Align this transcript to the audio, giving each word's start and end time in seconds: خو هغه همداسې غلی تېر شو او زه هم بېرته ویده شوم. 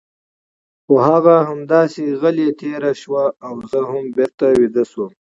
خو 0.83 0.93
هغه 1.07 1.35
همداسې 1.49 2.03
غلی 2.21 2.47
تېر 2.59 2.81
شو 3.01 3.13
او 3.47 3.55
زه 3.69 3.79
هم 3.89 4.03
بېرته 4.15 4.45
ویده 4.59 4.83
شوم. 4.91 5.11